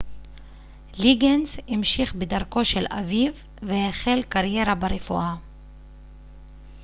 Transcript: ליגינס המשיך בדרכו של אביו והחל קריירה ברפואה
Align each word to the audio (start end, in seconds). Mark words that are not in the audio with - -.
ליגינס 0.99 1.57
המשיך 1.67 2.15
בדרכו 2.15 2.65
של 2.65 2.85
אביו 2.89 3.33
והחל 3.61 4.23
קריירה 4.29 4.75
ברפואה 4.75 5.35